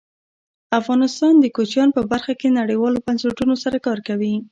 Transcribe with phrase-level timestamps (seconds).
[0.79, 4.33] افغانستان د کوچیان په برخه کې نړیوالو بنسټونو سره کار کوي.